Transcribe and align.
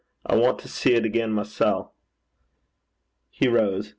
I 0.25 0.35
want 0.35 0.57
to 0.61 0.67
see 0.67 0.97
't 0.99 1.05
again, 1.05 1.31
mysel'.' 1.31 1.93
He 3.29 3.47
rose. 3.47 3.89